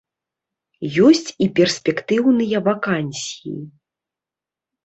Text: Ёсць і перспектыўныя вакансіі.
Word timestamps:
Ёсць 1.07 1.29
і 1.45 1.47
перспектыўныя 1.59 2.57
вакансіі. 2.69 3.55